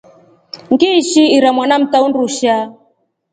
Ngiishi 0.71 1.23
ira 1.37 1.49
mwana 1.55 1.75
mta 1.81 1.97
undushaa. 2.05 2.65